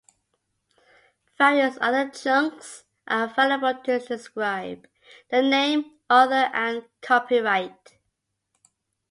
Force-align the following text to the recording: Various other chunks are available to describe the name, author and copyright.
Various 1.37 1.77
other 1.79 2.09
chunks 2.09 2.85
are 3.07 3.25
available 3.25 3.75
to 3.83 3.99
describe 3.99 4.87
the 5.29 5.43
name, 5.43 5.91
author 6.09 6.49
and 6.55 6.83
copyright. 7.01 7.99